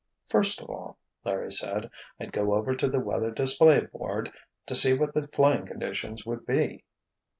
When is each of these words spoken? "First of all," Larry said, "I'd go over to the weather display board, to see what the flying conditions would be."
"First 0.25 0.59
of 0.61 0.67
all," 0.67 0.97
Larry 1.23 1.51
said, 1.51 1.91
"I'd 2.19 2.31
go 2.31 2.55
over 2.55 2.75
to 2.75 2.89
the 2.89 2.99
weather 2.99 3.29
display 3.29 3.81
board, 3.81 4.31
to 4.65 4.75
see 4.75 4.97
what 4.97 5.13
the 5.13 5.27
flying 5.27 5.67
conditions 5.67 6.25
would 6.25 6.43
be." 6.43 6.83